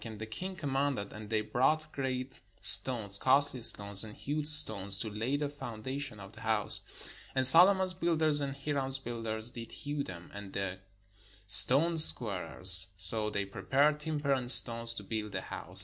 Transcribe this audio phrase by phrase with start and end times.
[0.03, 3.17] And the king commanded, and they brought great 564 THE STORY OF KING SOLOMON stones,
[3.19, 6.81] costly stones, and hewed stones, to lay the foun dation of the house.
[7.35, 10.79] And Solomon's builders and Hiram's builders did hew them, and the
[11.47, 15.79] stoncsquarers: so they prepared timber and stones to build the house.